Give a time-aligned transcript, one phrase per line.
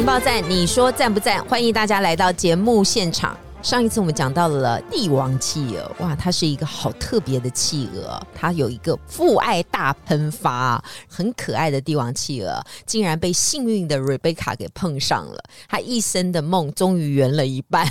[0.00, 1.44] 情报站，你说赞不赞？
[1.44, 3.36] 欢迎大家来到节目现场。
[3.62, 17.86] 上一次我们讲到了帝王企鹅，哇，它是一个好特别的企鹅，它有一个父爱大喷发，很可爱的帝王企鹅，竟然被幸运的 Rebecca 给碰上了，他一生的梦终于圆了一半。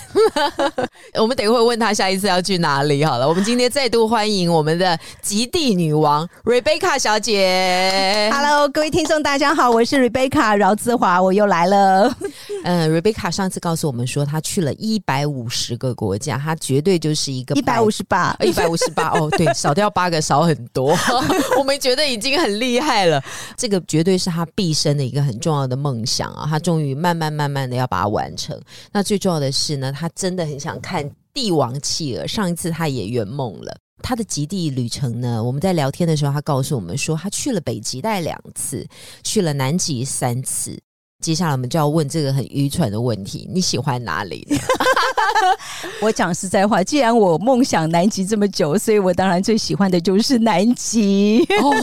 [1.14, 3.30] 我们等一会问他下一次要去哪里好了。
[3.30, 8.32] 我们今天再度欢迎我们的极地女王 Rebecca 小姐。
[8.34, 12.12] Hello，各位听众，大家好，我是 Rebecca 饶志华，我又来了。
[12.64, 20.96] 嗯， Rebecca 上次告诉我们说，她去了一百五十个国家，它绝对就是一个一百五十八，一百五十八哦，对， 少掉八个，少很多。
[21.58, 23.24] 我们觉得已经很厉害了，
[23.58, 26.46] 这个绝对是他毕生的一个很重要的梦想啊！
[26.50, 28.60] 他终于慢慢慢慢的要把它完成。
[28.92, 32.28] 那最重要的是呢，他真的很想看帝王企鹅。
[32.28, 33.76] 上一次他也圆梦了。
[34.02, 35.44] 他的极地旅程呢？
[35.44, 38.88] 我们在聊天的时候，他告诉我们说，他去了北极带两次，
[39.24, 40.80] 去了南极三次。
[41.22, 44.58] 接下来我们就要问这个很愚蠢的问题：你喜欢哪里呢？
[46.02, 51.46] 我讲实在话，既然我梦想南极这么久，所以我当然最喜欢的就是南极。
[51.62, 51.74] 哦，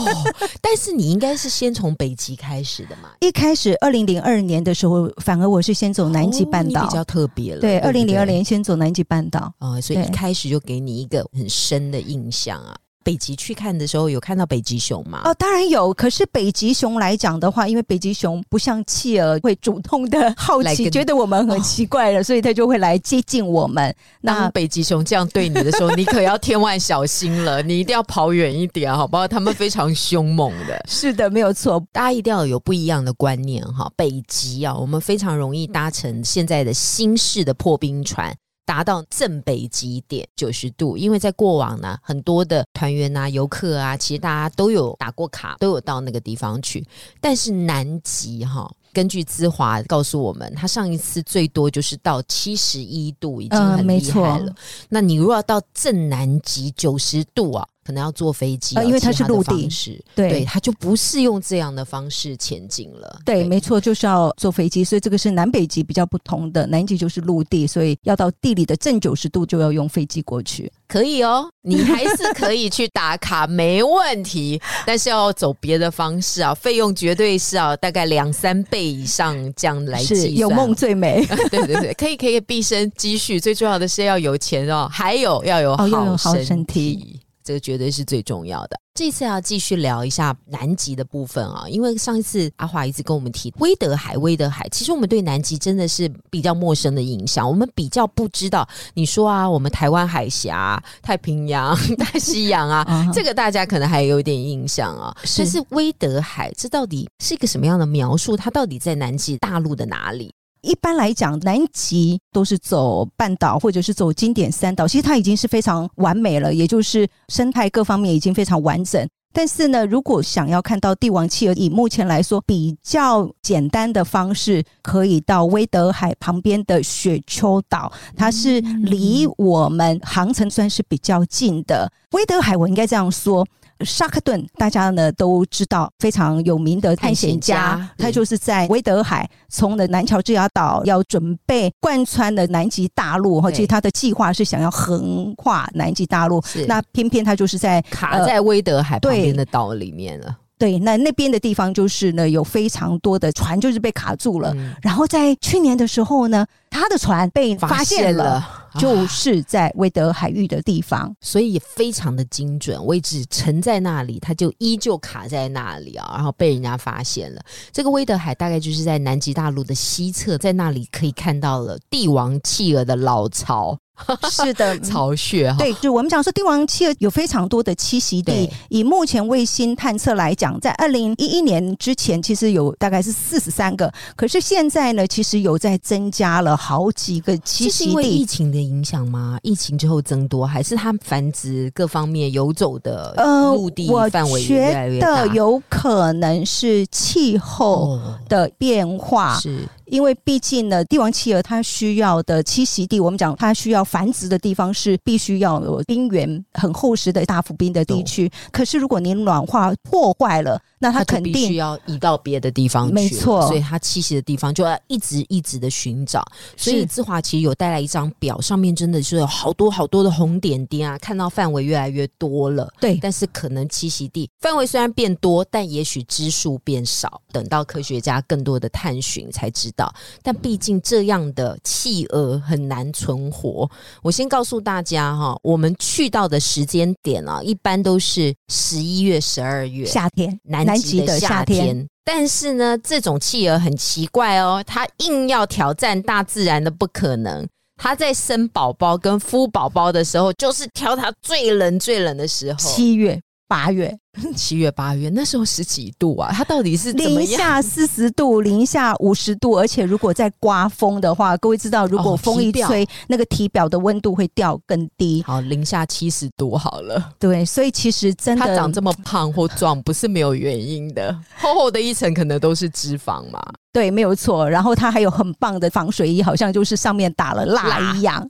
[0.60, 3.10] 但是你应该是先从北极开始的嘛？
[3.20, 7.60] 一开始二零零二年的时候，反而我是先走南极半岛，哦、比较特别了。
[7.60, 9.52] 对，二零零二年先走南极半岛。
[9.60, 12.76] 哦，所以一开始就给你一个很深的印象啊。
[13.06, 15.20] 北极去看的时候，有看到北极熊吗？
[15.24, 15.94] 哦，当然有。
[15.94, 23.94] 可是北极熊来讲的话，因为北极熊不像企鹅会主动的好奇，觉得我们很奇怪了，哦、所以它就会来接近我们。
[24.20, 29.28] 那北极熊这样对你的时候，你可要千万小心了，你一定要跑远一点，好不好？
[29.28, 30.82] 他们非常凶猛的。
[30.90, 31.80] 是的，没有错。
[31.92, 33.88] 大家一定要有不一样的观念哈。
[33.94, 38.34] 北极啊，我们非常容易搭乘现在的新式的破冰船。
[38.66, 46.84] 达到正北极点九十度，因为在过往呢，很多的团员啊、游客啊，其实大家都有打过卡，都有到那个地方去。
[47.20, 54.46] 但是南极哈，根据资华告诉我们，他上一次最多就是到七十一度，已经很厉害了。
[54.46, 54.54] 呃、
[54.88, 59.68] 那你如果要到正南极九十度啊，可能要坐飞机，呃、因为它是陆地，
[60.16, 63.20] 对对，它就不是用这样的方式前进了。
[63.24, 66.66] 对，对没错，就是要坐飞机，所以这个是南北极比较不同的。
[66.66, 70.70] 南极就是陆地，所以要到地理的正九十度就要用飞机过去。
[70.88, 74.60] 可以哦，你还是可以去打卡，没问题。
[74.84, 80.36] 但是要走别的方式啊，费用绝对是啊，大概两三倍以上这样来计算。
[80.36, 85.96] 有梦最美， 对对对，可以可以毕生积蓄，最重要的是要有钱哦，还有要有好身体。
[85.96, 87.15] 哦、好身体
[87.46, 88.76] 这个绝对是最重要的。
[88.94, 98.66] 这次要继续聊一下南极的部分啊，因为上一次阿华一直跟我们提威德海，威德海，其实我们对南极真的是比较陌生的印象，我们比较不知道。
[98.94, 105.14] 你说啊，我们台湾海峡、太平洋、 大西洋啊， 嗯这个大家可能还有点印象啊。
[105.24, 108.34] 是但是威德海，这到底是一个什么样的描述？
[108.34, 110.32] 它到底在南极大陆的哪里？
[110.62, 119.08] 一般来讲，南极都是走半岛或者是走经典三岛，其实它已经是非常完美了，也就是生态各方面已经非常完整。
[119.32, 131.92] 但是呢，如果想要看到帝王企鹅，以目前来说比较简单的方式，可以到威德海旁边的雪丘岛，它是离我们航程算是比较近的。
[132.12, 133.46] 威德海，我应该这样说。
[133.84, 150.36] 沙克顿大家呢都知道非常有名的探险家，他就是在威德海从的南乔治亚岛要准备贯穿的南极大陆哈，其实他的计划是想要横跨南极大陆，那偏偏他就是在卡在威德海旁边的岛里面了。
[150.58, 154.54] 对，那那边的地方就是呢，有非常多的船就是被卡住了。
[154.56, 167.40] 嗯、然后在去年的时候呢，他的船被发现了，现了就是在威德海域的地方，所以也非常的精准，位置沉在那里，它就依旧卡在那里啊，然后被人家发现了。
[167.72, 173.78] 这个威德海大概就是在南极大陆的西侧，在那里可以看到了帝王企鹅的老巢。
[174.30, 175.56] 是的，巢穴哈。
[175.58, 178.50] 对，就我们讲说，帝王企鹅有非常多的栖息地。
[178.68, 187.70] 以目前卫星探测来讲，在二零一一年之前，其实有大概是四十三个，可是现在呢，其实有在增加了好几个栖息地。
[187.70, 189.38] 是因为疫情的影响吗？
[189.42, 193.14] 疫情之后增多，还是它繁殖各方面游走的
[193.54, 195.08] 陆地范围越来越大？
[195.08, 197.98] 呃、我觉得有可能是气候
[198.28, 199.36] 的变化。
[199.36, 199.68] 哦、是。
[199.86, 208.30] 因为毕竟呢，帝王企鹅它需要的栖息地，我们讲它需要繁殖的地方是必须要有冰原很厚实的大浮冰的地区。
[208.50, 213.46] 可是如果您暖化破坏了，那它肯定需要移到别的地方去，没错。
[213.46, 216.24] 所以它栖息的地方就要一直一直的寻找。
[216.56, 222.70] 所以志华其实有带来一张表，上面真的是有好多好多的红点点啊，看到范围越来越多了。
[222.80, 229.94] 对，但是可能栖息地范围虽然变多，但也许只数变少，等到科学家更多的探寻才知道。
[230.22, 233.70] 但毕竟这样的企鹅很难存活。
[234.02, 241.86] 我先告诉大家哈，我们去到的时间点啊，一般都是十一月、十二月，夏天，南极的夏天。
[242.04, 247.46] 但是呢，这种企鹅很奇怪哦，它硬要挑战大自然的不可能。
[247.78, 253.20] 它在生宝宝跟孵宝宝的时候，就是挑它最冷、最冷的时候，七月。
[253.48, 253.96] 八月，
[254.34, 256.30] 七月八月，那时候十几度啊！
[256.32, 265.22] 它到底是零下四十度、零下五十度，而且如果在刮风的话，各位知道，如果风一吹，那个体表的温度会掉更低。
[265.26, 267.12] 好，零下七十度好了。
[267.18, 271.16] 对，所以其实真的，它长这么胖或壮，不是没有原因的。
[271.38, 273.40] 厚厚的一层可能都是脂肪嘛。
[273.72, 274.48] 对，没有错。
[274.48, 278.26] 然后它还有很棒的防水衣，好像就是上面打了蜡一样。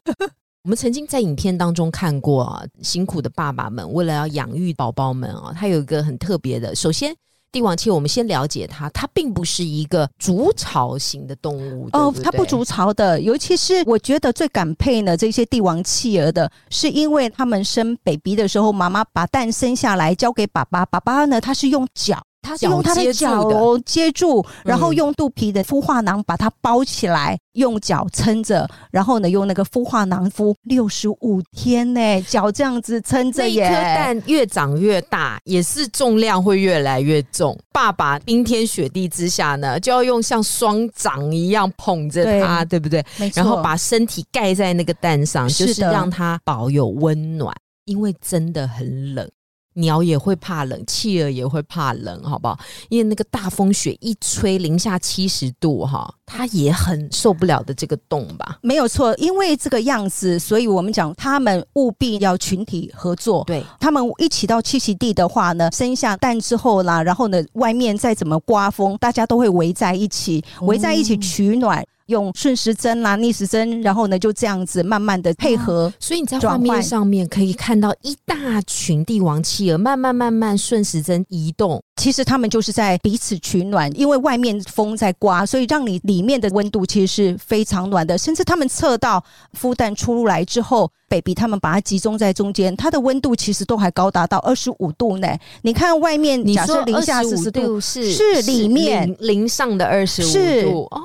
[0.67, 6.75] 我们曾经在影片当中看过啊，辛苦的爸爸们为了要养育宝宝们啊，他有一个很特别的。
[6.75, 7.15] 首先，
[7.53, 13.21] 帝王企鹅，我们先了解它，它并不是一个筑巢型的动物哦，它不筑巢的。
[13.21, 22.21] 尤其是我觉得最感佩呢，这些帝王企鹅的，是因为他们生 baby 的时候，妈妈把蛋生下来交给爸爸，爸爸呢，他是用脚。
[22.47, 33.67] 他是用他的脚接住，然后用肚皮的孵化囊把它包起来，用脚撑着，然后呢，用那个孵化囊孵六十五天呢，脚这样子撑着耶。
[33.67, 37.59] 一颗蛋越长越大，也是重量会越来越重。
[37.73, 43.05] 爸爸冰天雪地之下呢，就要用像双掌一样捧着它，对不对？
[43.35, 47.53] 然后把身体盖在那个蛋上，就是让它保有温暖，
[47.87, 49.29] 因为真的很冷。
[49.77, 52.59] 鸟也会怕冷，企鹅也会怕冷，好不好？
[52.89, 58.59] 因为那个大风雪一吹，零下七十度，哈，它也很受不了的这个冻吧？
[58.63, 63.45] 没有错，因为这个样子，所以我们讲他们务必要群体合作。
[63.47, 71.87] 对他们一起到栖息地的话呢，生下蛋之后啦，然后呢，外面再怎么刮风，大家都会围在一起，围在一起取暖。
[72.07, 81.83] 用顺时针啦、逆时针，然后呢就这样子慢慢的配合，所以你在画面上面可以看到一大群帝王企鹅慢慢慢慢顺时针移动。
[81.97, 88.19] 其实他们就是在彼此取暖，因为外面风在刮，所以让你里面的温度其实是非常暖的。
[88.19, 89.25] 甚至他们测到
[89.59, 95.27] 孵蛋出来之后，baby 他们把它集中在中间，它的温度其实都还高达到二十五度呢。
[95.63, 101.01] 你看外面，假设零下四十度是是里面零上的二十五度哦，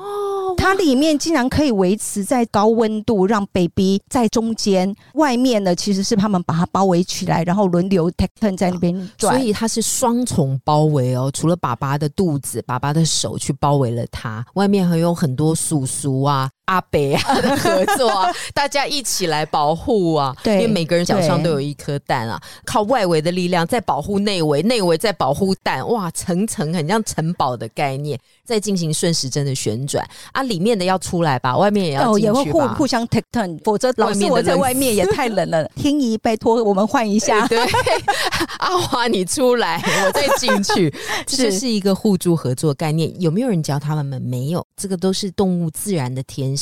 [0.56, 10.72] 它里面竟然可以维持在高温度，让 baby 在中间，外面呢其实是他们把它包围起来，然后轮流 t e n 在那边转，所以它是双重包。
[10.72, 16.50] 包围哦，除了爸爸的肚子，爸爸的手去包围了它，外面还有很多叔叔啊。
[16.72, 20.34] 阿北啊的， 合作啊， 大家一起来保护啊！
[20.42, 30.02] 对，因为每个人脚上都有一颗蛋啊，靠外围的力量在保护内围，内围在保护蛋，哇，层层很像城堡的概念，在进行顺时针的旋转
[30.32, 30.42] 啊！
[30.44, 35.68] 里面的要出来吧，外面也要也会互互相 take turn，否则老师我在外面也太冷了。
[35.76, 37.46] 天怡，拜托我们换一下。
[37.48, 37.58] 对，
[38.60, 40.90] 阿华你出来，我再进去，
[41.26, 43.12] 这是一个互助合作概念。
[43.20, 44.22] 有没有人教他们？
[44.22, 46.56] 没有，这个都是动物自然的天。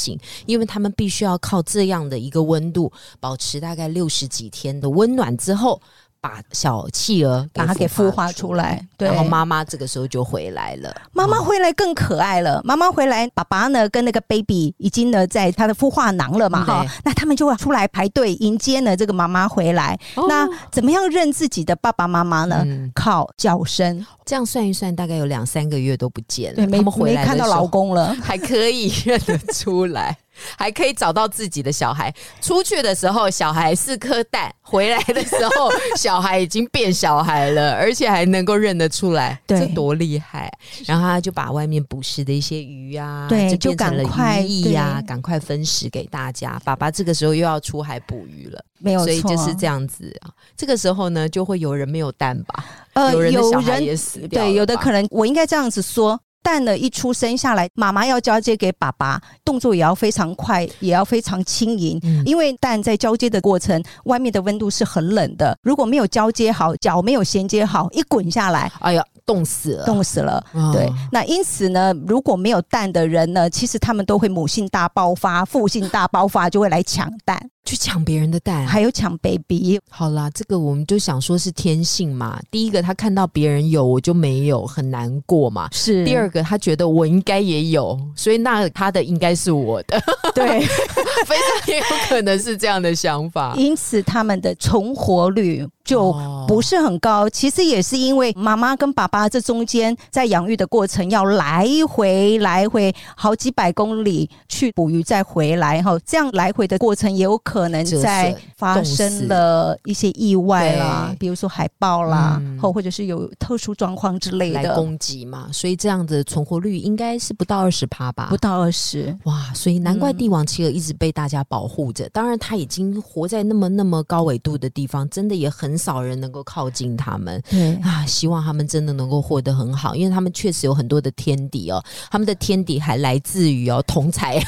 [0.46, 5.80] 因为他们必须要靠这样的一个温度，保持大概六十几天的温暖之后。
[6.20, 10.94] 把小企鹅把它给孵化出来，对，然后妈妈这个时候就回来了。
[11.12, 12.60] 妈妈回来更可爱了。
[12.62, 19.98] 妈妈回来，爸爸呢跟那个 baby 已经呢在他的孵化囊了嘛哈，那他们就会出来排队迎接呢这个妈妈回来。
[20.28, 22.64] 那怎么样认自己的爸爸妈妈呢？
[22.94, 24.04] 靠叫声。
[24.26, 26.64] 这样算一算，大概有两三个月都不见了。
[26.64, 30.16] 他们回来看到老公了， 还可以认得出来。
[30.56, 32.12] 还可以找到自己的小孩。
[32.40, 40.52] 出去的时候，小孩是颗蛋；回来的时候， 小孩已经变小孩了，而且还能够认得出来，这多厉害！
[40.86, 46.60] 然后他就把外面捕食的一些鱼啊，对，就变成了鱼翼呀，赶快分食给大家。
[46.64, 50.30] 爸爸这个时候又要出海捕鱼了，没有，所以就是这样子啊。
[50.56, 52.64] 这个时候呢，就会有人没有蛋吧？
[52.94, 56.20] 呃，有人的小孩也死掉，对，有的可能我应该这样子说。
[56.42, 65.56] 蛋呢一出生下来，妈妈要交接给爸爸，动作也要非常快，也要非常轻盈，因为蛋在交接的过程，外面的温度是很冷的。
[65.62, 70.44] 如果没有交接好，脚没有衔接好，一滚下来，哎呀，冻死了，冻死了。
[70.52, 78.66] 哦对，那因此呢，如果没有蛋的人呢，其实他们都会母性大爆发、父性大爆发，就会来抢蛋，去抢别人的蛋。
[78.66, 79.80] 还有抢 baby。
[79.88, 82.40] 好啦，这个我们就想说是天性嘛。
[82.50, 85.68] 第一个，他看到别人有，我就没有，很难过嘛。
[85.72, 90.02] 是第二个，他觉得我应该也有，所以那他的应该是我的，
[90.34, 90.60] 对，
[91.26, 93.54] 非常有可能是这样的想法。
[93.56, 97.28] 因此他们的存活率就哦不是很高。
[97.28, 118.36] 其实也是因为妈妈跟爸爸这中间在养育的过程要来回来回好几百公里去捕鱼再回来哈，这样来回的过程也有可能在发生了一些意外啦，比如说海豹啦嗯，或、或者是有特殊状况之类的，来攻击嘛，所以这样的存活率应该是不到二十趴吧不。
[118.36, 119.16] 到二十。
[119.24, 122.08] 哇，所以难怪嗯帝王企鹅一直被大家保护着。
[122.08, 127.42] 当然，它已经活在那么那么高纬度的地方，真的也很少人能够靠近它们。
[127.50, 134.40] 对，啊，希望他们真的能够活得很好，因为他们确实有很多的天敌哦，他们的天敌还来自于哦同才，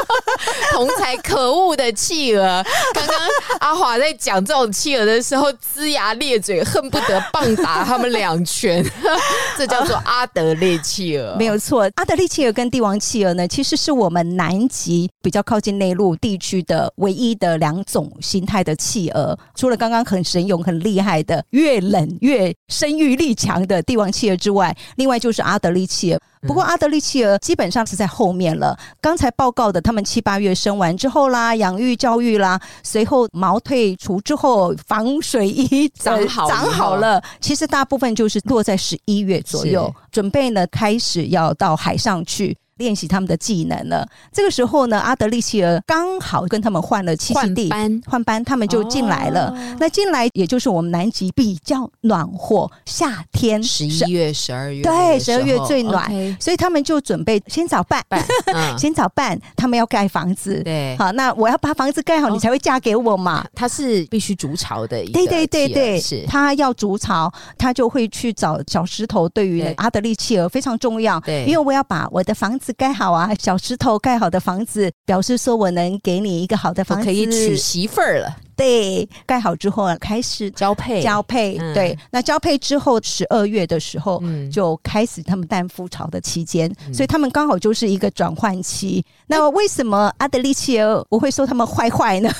[0.74, 2.39] 同才可恶的企鹅。
[2.94, 3.16] 刚刚
[3.60, 8.84] 阿华在讲这种企鹅的时候，龇牙咧嘴，恨不得棒打他们两拳，
[9.56, 11.36] 这叫做阿德烈企鹅。
[11.36, 19.38] 没有错，阿德利企鹅跟帝王企鹅呢，其实是我们南极比较靠近内陆地区的唯一的两种形态的企鹅。
[19.54, 26.20] 除了刚刚很神勇、很厉害的越冷越生育力强的帝王企鹅之外，另外就是阿德利企鹅。
[26.46, 28.78] 不过阿德利企鹅基本上是在后面了。
[29.00, 42.56] 刚才报告的，他们七八月生完之后啦，养育教育啦，随后毛退除之后，防水衣长好长好了，其实大部分就是落在十一月左右，准备呢开始要到海上去。
[42.80, 44.04] 练习他们的技能了。
[44.32, 48.02] 这个时候呢，阿德利企鹅刚好跟他们换了栖息地，换班。
[48.06, 49.50] 换班，他们就进来了。
[49.50, 49.76] 哦。
[49.78, 56.10] 那进来也就是我们南极比较暖和，夏天十一月、十二月，对十二月最暖
[56.40, 60.62] 所以他们就准备先找伴，办， 嗯，先找伴，他们要盖房子。
[60.64, 62.30] 对，好，那我要把房子盖好，哦。
[62.30, 63.46] 你才会嫁给我嘛。
[63.54, 65.46] 他是必须筑巢的一对对。
[65.50, 66.24] 对对，是。
[66.26, 69.28] 他要筑巢，他就会去找小石头。
[69.28, 71.44] 对于阿德利企鹅非常重要，对。
[71.44, 81.56] 因为我要把我的房子盖好啊，小石头盖好的房子，表示说我能给你一个好的房子，可以娶媳妇儿了，对，盖好之后啊，开始交配，交配。
[81.58, 84.20] 嗯对，那交配之后，十二月的时候。
[84.22, 89.02] 嗯，就开始他们蛋孵巢的期间，嗯所以他们刚好就是一个转换期。
[89.26, 92.28] 那为什么阿德利企鹅我会说他们坏坏呢？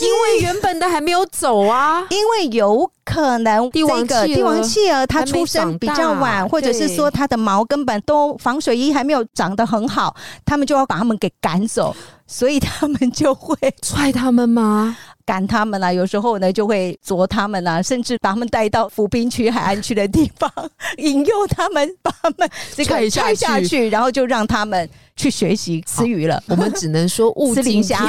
[0.00, 11.94] 因为原本的还没有走啊， 因为有可能帝王帝王企鹅它出生比较晚，或者是说它的毛根本都防水衣还没有长得很好，他们就要把它们给赶走，
[12.28, 14.96] 所以他们就会 踹他们吗？
[15.24, 20.50] 赶他们啊，有时候呢就会啄他们啊，甚至把他们带到浮冰区、海岸区的地方，
[20.96, 26.42] 引诱他们把他们这个踹下去，然后就让他们去学习吃鱼了。
[26.46, 27.98] 我们只能说物吃竞天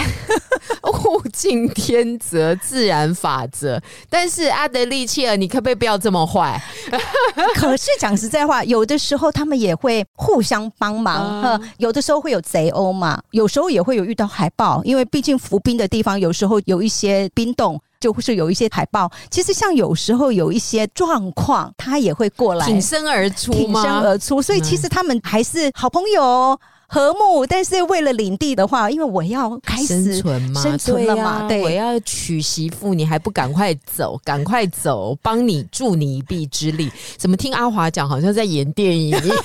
[1.09, 3.81] 物竞天择，自然法则。
[4.09, 6.61] 但是阿德利切尔，你可不可以不要这么坏？
[7.55, 17.81] 可是讲实在话，有的时候他们也会互相帮忙，有的时候会有贼鸥嘛，有时候也会有遇到海豹，因为毕竟浮冰的地方有时候有一些冰冻。
[17.99, 23.73] 就会是有一些海豹，其实像有时候有一些状况，他也会过来挺身而出挺？
[23.73, 26.57] 身而出，所以其实他们还是好朋友哦
[26.89, 27.45] 和睦。
[27.45, 34.19] 但是为了领地的话，因为我要开生始存嘛，生存了嘛对我要娶媳妇，你还不赶快走？
[34.25, 36.91] 赶快走，帮你助你一臂之力。
[37.15, 39.21] 怎么听阿华讲，好像在演电影一样？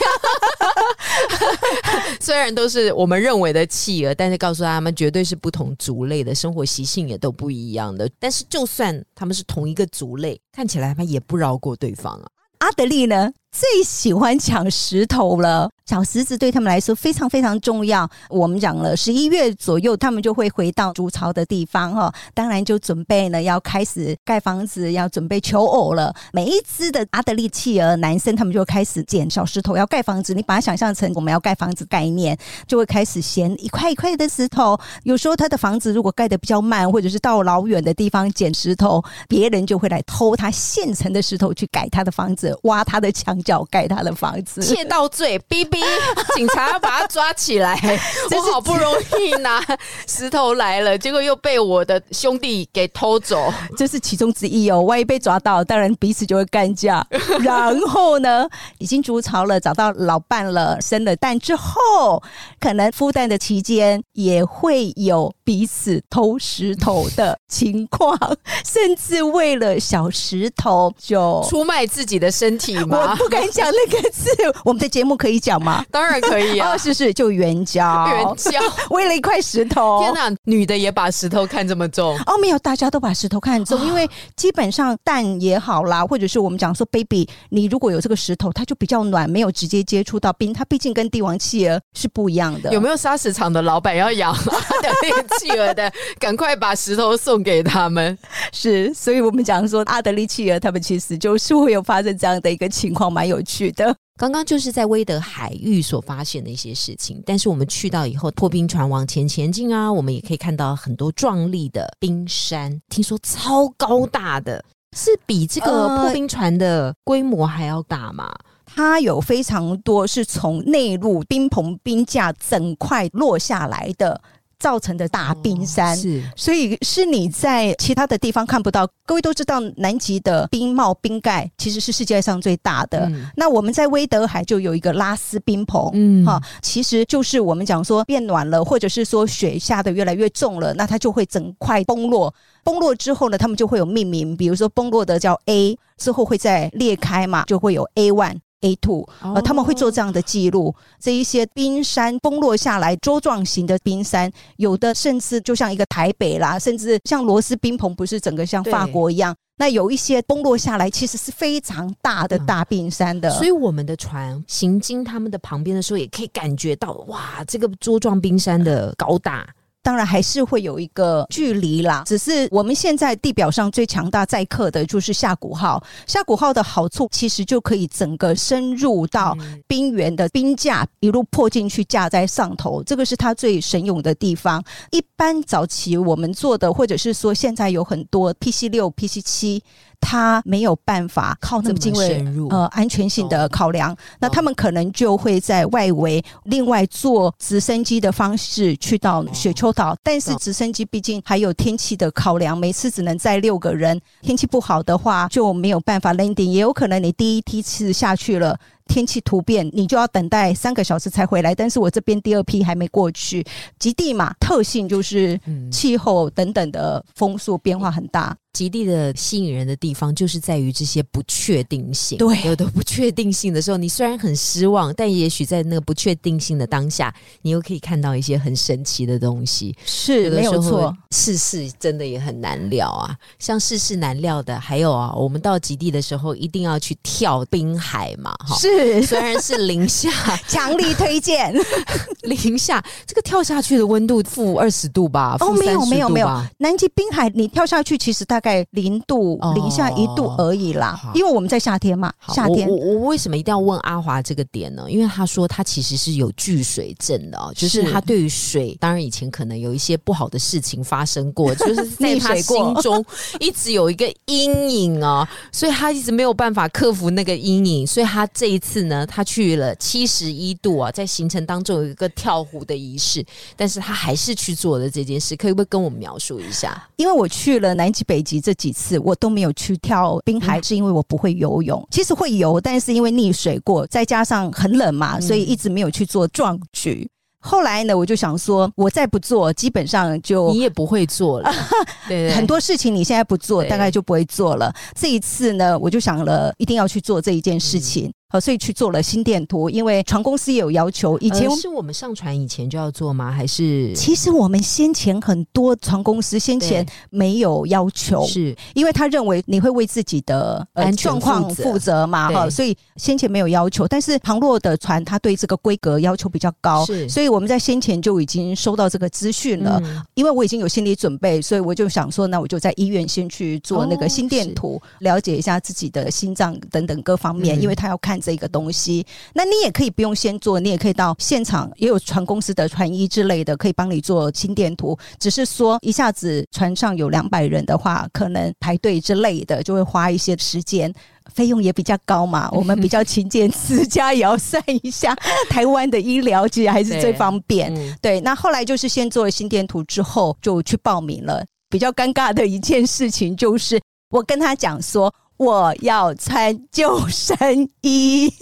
[2.21, 8.09] 虽然都是我们认为的企鹅，但是告诉他们绝对是不同族类的，生活习性也都不一样的。
[8.19, 12.27] 但是就算他们是同一个族类，看起来他们也不饶过对方啊。
[12.59, 18.11] 阿德利呢最喜欢抢石头了，小石子对他们来说非常非常重要。
[18.29, 26.13] 我们讲了十一月左右，他们就会回到筑巢的地方哈，当然就准备呢要开始盖房子，要准备求偶了。
[26.33, 30.35] 每一只的阿德利企鹅男生，他们就开始捡小石头要盖房子。
[30.35, 34.77] 你把它想象成我们要盖房子概念，就会开始捡一块一块的石头。
[35.05, 44.61] 有时候他的房子如果盖得比较慢，或者是到老远的地方捡石头，别人就会来偷他现成的石头去改他的房子，挖他的墙角盖他的房子。
[44.63, 45.79] 窃盗罪，哔哔，
[46.35, 47.79] 警察要把他抓起来。
[48.35, 49.63] 我好不容易拿
[50.09, 53.53] 石头来了，结果又被我的兄弟给偷走。
[53.77, 54.81] 这是其中之一哦。
[54.81, 57.07] 万一被抓到，当然彼此就会干架。
[57.43, 58.49] 然后呢，
[58.79, 62.23] 已经筑巢了，找到老伴了，生了蛋之后，
[62.59, 68.19] 可能孵蛋的期间也会有彼此偷石头的情况，
[68.65, 73.17] 甚至为了小石头就出卖自己的身体吗我吗？
[73.17, 74.31] 不敢讲那个字，
[74.65, 75.85] 我们的节目可以讲吗？
[75.93, 78.61] 当然可以啊哦，，是是，就援交，援交。
[78.91, 80.01] 为了一块石头。
[80.01, 92.73] 天哪，女的也把石头看这么重，哦，没有，大家都把石头看重，因为基本上蛋也好啦，或者是我们讲说 baby，你如果有这个石头，它就比较暖，没有直接接触到冰，它毕竟跟帝王企鹅是不一样的。
[92.73, 94.35] 有没有砂石场的老板要养
[95.39, 95.93] 企鹅的？
[96.19, 98.17] 赶快把石头送给他们。
[98.53, 103.95] 是，所以我们讲说阿德利企鹅，他们其实就是会有发生这样的一个情况，蛮有趣的。
[104.17, 114.65] 刚刚就是在威德海域所发现的一些事情，但是我们去到以后，破冰船往前前进啊，我们也可以看到很多壮丽的冰山，听说超高大的，
[114.97, 118.33] 是比这个呃破冰船的规模还要大吗？
[118.67, 124.21] 它有非常多是从内陆冰棚冰架整块落下来的
[124.65, 125.95] 造成的大冰山。
[125.95, 128.89] 是所以是你在其他的地方看不到。
[129.07, 133.01] 各位都知道，南极的冰帽冰盖其实是世界上最大的。
[133.11, 142.35] 嗯那我们在威德海就有一个拉斯冰棚，嗯哈，其实就是我们讲说变暖了，或者是说雪下的越来越重了，那它就会整块崩落。
[142.63, 148.39] 崩落之后呢，他们就会有命名，比如说崩落的叫 A，之后会再裂开嘛，就会有 A one。
[148.65, 150.75] A two，呃，他们会做这样的记录。
[150.99, 159.37] 这一些冰山崩落下来桌状型的冰山，有的甚至就像一个台北啦，甚至像罗斯冰棚，不是整个像法国一样。
[159.57, 163.31] 那有一些崩落下来，其实是非常大的大冰山的。
[163.31, 169.47] 所以我们的船行经他们的旁边的时候，也可以感觉到哇，这个桌状冰山的高大。
[169.85, 175.81] 当然还是会有一个距离啦，只是我们现在地表上最强大载客的就是下古号。
[176.07, 179.37] 下古号的好处其实就可以整个深入到
[179.69, 184.65] 冰原的冰架，一路破进去架在上头，这个是它最神勇的地方。
[184.91, 189.63] 一般早期我们做的，或者是说现在有很多 PC 六、PC 七。
[190.05, 192.49] 它没有办法靠那么近位深入。
[192.51, 208.59] 呃安全性的考量，那他们可能就会在外围另外坐直升机的方式去到雪丘岛，但是直升机毕竟还有天气的考量，每次只能载六个人，天气不好的话就没有办法 landing，也有可能你第一梯次下去了。
[208.87, 211.55] 天气突变，你就要等待三个小时才回来。
[211.55, 213.45] 但是我这边第二批还没过去，
[213.79, 218.37] 极地嘛，特性就是嗯气候等等的风速变化很大。
[218.53, 222.17] 极地的吸引人的地方，就是在于这些不确定性。
[222.19, 229.77] 对有的不确定性的时候，你虽然很失望，但也许在那个不确定性的当下，你又可以看到一些很神奇的东西。
[229.85, 233.17] 是没有错，，世事真的也很难料啊。
[233.41, 238.55] 像世事难料的，还有啊，我们到极地的时候，一定要去跳冰海嘛，哈。
[238.55, 238.69] 是
[239.03, 240.11] 虽然是零下，
[240.49, 241.55] 强力推荐。
[242.23, 245.37] 零下，这个跳下去的温度负二十度吧？
[245.41, 246.27] 哦，没有没有没有，
[246.59, 250.99] 南极冰海你跳下去，其实大概零度、哦零下一度而已啦。
[251.15, 254.87] 因为我们在夏天嘛，夏天我我我为什么一定要问阿华这个点呢？
[254.89, 263.05] 因为他说他其实是有惧水症的哦，就是是他对于水，当然以前可能有一些不好的事情发生过， 就是在溺他心中
[263.39, 273.23] 一直有一个阴影哦，所以他一直没有办法克服那个阴影，所以他这一次呢，他去了七十一度啊，在行程当中有一个跳湖的仪式，
[273.57, 276.89] 但是他还是去做了这件事，可以不可以跟我们描述一下？
[276.97, 281.87] 因为我去了南极、北极这几次，我都没有去跳冰海，是因为我不会游泳。
[281.91, 287.07] 其实会游，但是因为溺水过，再加上很冷嘛，嗯所以一直没有去做壮举。
[287.47, 291.53] 后来呢，我就想说，我再不做，基本上就你也不会做了，
[292.09, 294.75] 对对很多事情你现在不做，大概就不会做了。
[294.99, 298.11] 这一次呢，我就想了，一定要去做这一件事情。
[298.35, 301.17] 好，所以去做了心电图，因为船公司也有要求。
[301.21, 303.31] 以前呃是我们上船以前就要做吗？
[303.31, 313.87] 还是其实我们先前很多船公司先前没有要求，是因为他认为你会为自己的呃安全状况负责嘛，对哈，所以先前没有要求。
[313.87, 319.81] 但是航洛的船，它对这个规格要求比较高，是所以我们在先前就已经收到这个资讯了。
[319.85, 329.05] 嗯因为我已经有心理准备，所以我就想说，那我就在医院先去做那哦个心电图，了解一下自己的心脏等等各方面，嗯因为他要看这个东西。
[329.35, 334.99] 那你也可以不用先做，你也可以到现场，也有船公司的船医之类的，可以帮你做心电图。
[335.19, 340.93] 只是说一下子船上有两百人的话，可能排队之类的，就会花一些时间。
[341.33, 345.17] 费用也比较高嘛，我们比较勤俭持家，也要算一下
[345.49, 347.75] 台湾的医疗，其实还是最方便。
[347.75, 351.43] 嗯对，那后来就是先做了心电图之后，就去报名了。
[351.71, 358.33] 比较尴尬的一件事情就是，我跟他讲说我要穿救生衣，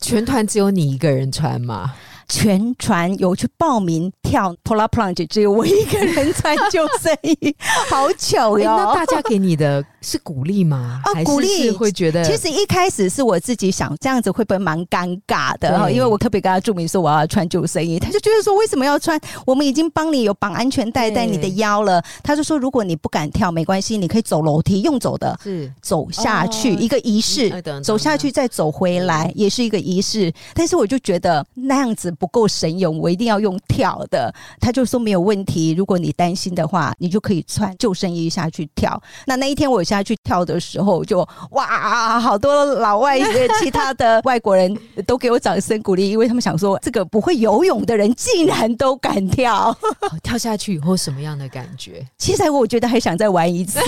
[0.00, 1.94] 全团只有你一个人穿吗？
[2.28, 7.56] 全船有去报名跳 polar plunge，只有我一个人穿救生衣，
[7.88, 8.76] 好糗哎哟！
[8.76, 11.00] 那大家给你的是鼓励吗？
[11.04, 19.18] 啊哦鼓励会觉得其实一开始是我自己想这样子会不会蛮尴尬的因为我特别跟他注明说我要穿救生衣，他就觉得说为什么要穿？
[19.46, 22.02] 我们已经帮你有绑安全带对在你的腰了。
[22.22, 25.38] 他就说如果你不敢跳没关系，你可以走楼梯用走的。
[25.42, 27.50] 是走下去、哦一个仪式
[27.82, 30.32] 走下去再走回来也是一个仪式。
[30.52, 34.32] 但是我就觉得那样子不够神勇，我一定要用跳的。
[34.60, 39.00] 他就说没有问题，如果你担心的话，你就可以穿救生衣下去跳。
[39.26, 44.76] 那那一天我下去跳的时候就，哇，好多老外呃其他的外国人
[45.06, 49.76] 都给我掌声鼓励，因为他们想说这个不会游泳的人竟然都敢跳。
[50.22, 52.04] 跳下去以后什么样的感觉？
[52.18, 53.78] 其实我觉得还想再玩一次。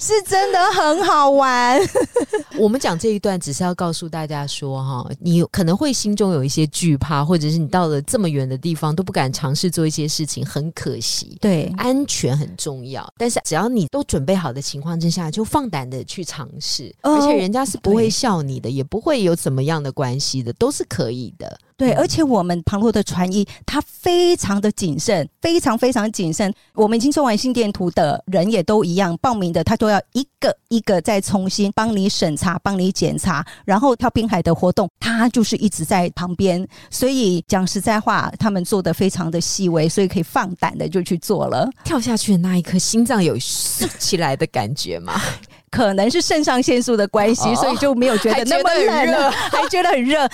[0.00, 1.80] 是真的很好玩，
[2.56, 11.36] 我们讲这一段只是要告诉大家说，哈，你可能会心中有一些惧怕，或者是你到了这么远的地方都不敢尝试做一些事情，很可惜。
[11.40, 11.72] 对。
[11.76, 17.16] 安全很重要，但是只要你都准备好的情况之下，就放胆的去尝试，哦。
[17.16, 21.58] 而且人家是不会笑你的，也不会有怎么样的关系的，都是可以的。
[21.78, 26.52] 对，嗯而且我们旁洛的船医他非常的谨慎，非常非常谨慎。
[26.74, 36.66] 我们已经做完心电图的人也都一样，报名的他都要一个一个再重新帮你审查、帮你检查，然后跳滨海的活动，他就是一直在旁边。
[36.90, 41.70] 所以讲实在话，他们做的非常的细微，所以可以放胆的就去做了。
[41.84, 45.14] 跳下去的那一刻，心脏有竖起来的感觉吗？
[45.70, 50.28] 可能是肾上腺素的关系，哦所以就没有觉得那么冷了， 还觉得很热。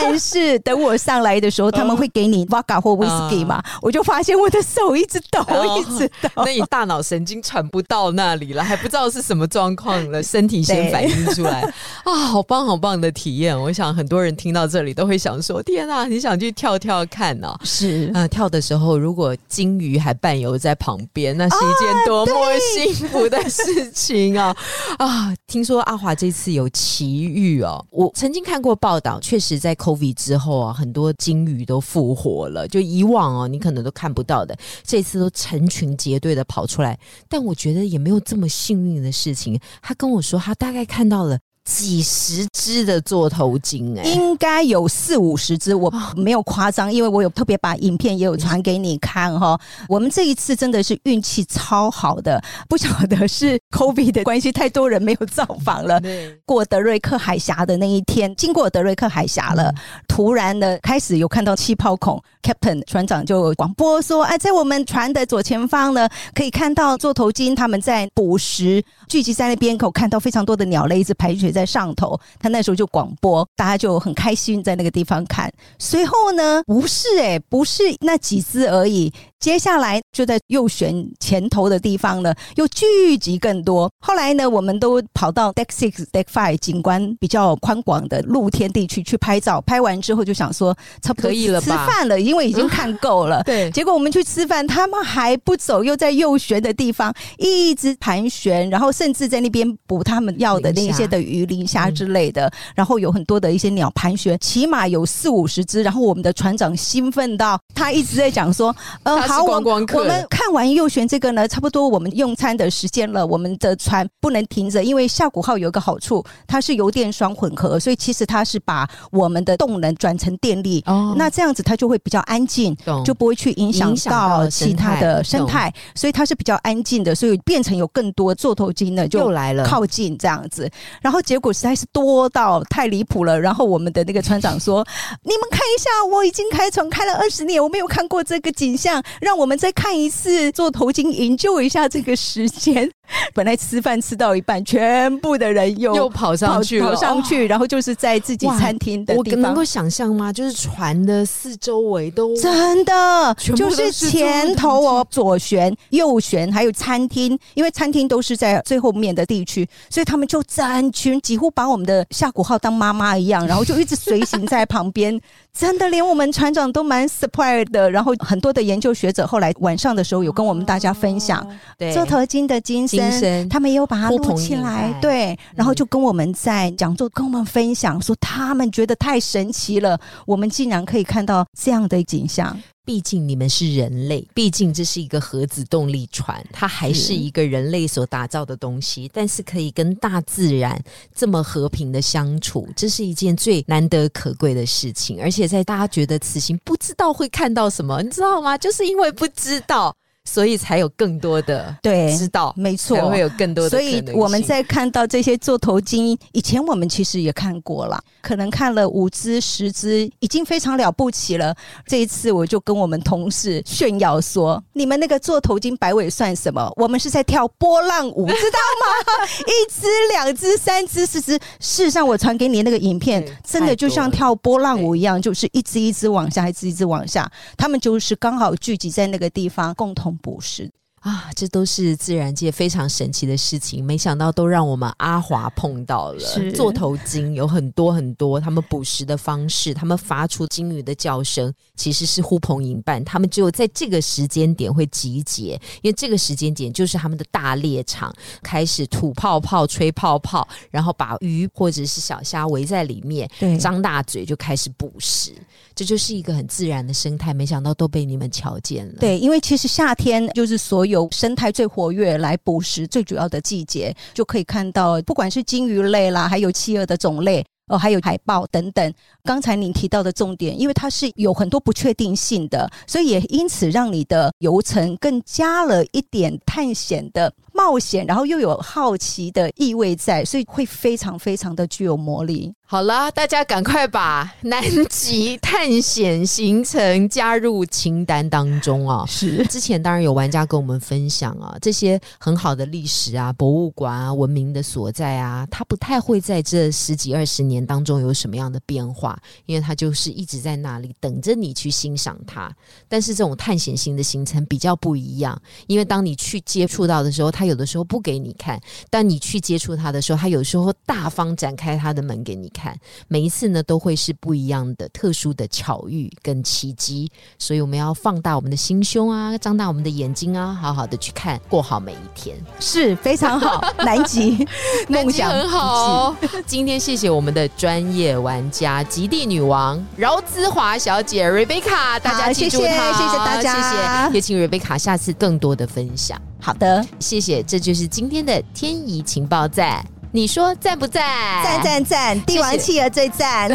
[0.00, 6.28] 但是等我上来的时候， 他们会给你 vodka 或 whisky 嘛，我就发现我的手一直抖，哦一直抖。
[6.44, 11.60] 那你大脑神经传不到那里了，还不知道是什么状况了， 身体先反应出来
[12.04, 12.14] 啊！
[12.14, 17.54] 好棒好棒的体验，我想很多人听到这里都会想说：天啊，你想去跳跳看哦！
[17.64, 22.32] 是呃，跳的时候如果金鱼还伴游在旁边，那是一件多么
[22.74, 24.54] 幸福的事情啊！
[24.98, 39.58] 啊，听说阿华这次有奇遇哦，我曾经看过报道，确实在 COVID 之后啊，很多金鱼都复活了，就以往哦你可能都看不到的，这次都成群结队的跑出来，但我觉得也没有这么幸运的事情。
[39.80, 41.38] 他跟我说，他大概看到了。
[41.64, 49.58] 几十只的座头鲸、哎，应该有四五十只，我没有夸张，因为我有特别把影片也有传给你看哈。
[49.88, 56.00] 我们这一次真的是运气超好的，不晓得是 COVID 的关系，太多人没有造访了。
[56.00, 59.72] 对，过德瑞克海峡的那一天，经过德瑞克海峡了，
[60.08, 72.18] 突然的开始有看到气泡孔，Captain 船长就广播说：“哎，在我们船的左前方呢，可以看到座头鲸他们在捕食，聚集在那边口，看到非常多的鸟类一直排水在上头。
[72.38, 75.52] 他那时候就广播，大家就很开心在那个地方看。
[75.78, 83.90] 随后呢，不是哎、不是那几只而已，接下来就在右旋前头的地方呢，又聚集更多。
[84.00, 89.60] 后来呢，我们都跑到 Deck Six、Deck Five 景观比较宽广的露天地区去拍照。
[89.60, 93.42] 拍完之后就想说，差不多可以了吧饭了，因为已经看够了。
[93.44, 105.82] 对，结果我们去吃饭，他们还不走，又在右旋的地方一直盘旋，然后甚至在那边捕他们要的那些的鱼、磷虾之类的，然后有很多的一些鸟盘旋，起码有四五十只。
[105.82, 120.82] 然后我们的船长兴奋到他一直在讲说：“呃，好，我我们看完右旋这个呢，差不多我们用餐的时间了，我们的船不能停着，因为下古号有一个好处，它是油电双混合，所以其实它是把我们的动能转成电力。
[120.86, 121.14] 哦。
[121.16, 133.40] 那这样子它就会比较安静，就不会去影响到到其他的生态所以它是比较安静的，所以变成有更多座头鲸呢，又就来了，靠近这样子，然后结果实在是多到太离谱了。
[133.40, 134.86] 然后我们的那个船长说
[135.24, 142.92] ：“你们看一下，我已经开船开了二十年，我没有看过这个景象，让我们再看一次做头巾，营救一下这个时间。”
[143.34, 149.62] 本来吃饭吃到一半，全部的人又又跑上去了，跑上哦去， 然后就是在自己餐厅的地方我能够。
[149.72, 150.30] 想象吗？
[150.30, 165.18] 就是船的四周围都真的就是是前头哦，左旋、右旋，还有餐厅，因为餐厅都是在最后面的地区，所以他们就整群几乎把我们的夏古号当妈妈一样，然后就一直随行在旁边。
[165.56, 167.90] 真的，连我们船长都蛮 surprised 的。
[167.90, 182.58] 然后很多的研究学者后来晚上的时候有跟我们大家分享对座头鲸的精精神，他们也有把它呼录起来对，然后就跟我们在讲座跟我们分享说，他们觉得太神奇了，我们竟然可以看到这样的景象。
[182.84, 190.82] 毕竟你们是人类，毕竟这是一个核子动力船，它还是一个人类所打造的东西，但是可以跟大自然
[191.14, 195.22] 这么和平的相处，这是一件最难得可贵的事情。
[195.22, 198.58] 而且在大家觉得此行不知道会看到什么，你知道吗？
[198.58, 199.96] 就是因为不知道。
[200.24, 203.70] 所以才有更多的对知道，没错，才会有更多的。
[203.70, 211.54] 所以我们在看到这些做头巾，以前我们其实也看过了，可能看了五只、十只，已经非常了不起了。
[211.86, 216.72] 这一次我就跟我们同事炫耀说：“你们那个做头巾摆尾算什么？
[216.76, 219.26] 我们是在跳波浪舞，知道吗？
[219.42, 221.32] 一只、两只、三只、四只。
[221.58, 227.30] 事实上，我传给你那个影片，真的就像跳波浪舞一样，就是一只一只往下，一只一只往下。
[227.56, 230.11] 他们就是刚好聚集在那个地方，共同。
[230.16, 230.70] 不是
[231.02, 236.52] 啊，这都是自然界非常神奇的事情，没想到都让我们阿华碰到了。
[236.54, 243.04] 座头鲸有很多很多，他们捕食的方式，他们发出鲸鱼的叫声，其实是呼朋引伴。
[243.04, 255.32] 他们只有在这个时间点会集结，因为这个时间点就是他们的大猎场，开始吐泡泡、吹泡泡，然后把鱼或者是小虾围在里面，张大嘴就开始捕食。
[255.74, 258.94] 这就是一个很自然的生态，没想到都被你们瞧见了。
[259.00, 267.44] 对，因为其实夏天就是所有由生态最活跃、来捕食最主要的季节，就可以看到，不管是鲸鱼类啦，还有企鹅的种类。
[267.68, 268.94] 哦，还有海豹等等。
[269.22, 282.52] 刚才您提到的重点，因为它是有很多不确定性的，所以也因此让你的游程更加了一点探险的冒险，然后又有好奇的意味在，所以会非常非常的具有魔力。
[282.64, 289.04] 好了，大家赶快把 南极探险行程加入清单当中啊！
[289.06, 297.52] 是，之前当然有玩家跟我们分享啊，这些很好的历史啊、博物馆啊、文明的所在啊，它不太会在这十几二十年。
[297.52, 299.20] 年当中有什么样的变化？
[299.44, 302.50] 因为它就是一直在那里等着你去欣赏它。
[302.88, 308.58] 但是这种探险型的行程比较不一样，因为当你去接触到的时候，它有的时候不给你看；
[308.90, 312.76] 但你去接触他的时候，他有时候大方展开他的门给你看。
[313.06, 317.10] 每一次呢，都会是不一样的、特殊的巧遇跟奇迹。
[317.38, 323.60] 所以我们要放大我们的心胸啊，张大我们的眼睛啊，好好的去看，过好每一天，是非常好。
[323.78, 324.46] 南极
[324.88, 326.16] 梦想很好。
[326.46, 327.48] 今天谢谢我们的。
[327.62, 336.20] 专业玩家极地女王饶姿华小姐 Rebecca，大家记住她，谢谢大家，谢谢，也请 Rebecca 下次更多的分享。
[336.42, 339.84] 好的，谢谢，这就是今天的天怡情报站。
[340.10, 341.42] 你说赞不赞？
[341.44, 342.20] 赞赞赞！
[342.22, 343.48] 帝王企鹅最赞。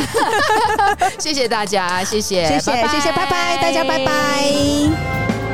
[1.19, 5.46] 谢谢大家，谢谢，谢谢，谢谢，拜拜，大家拜拜。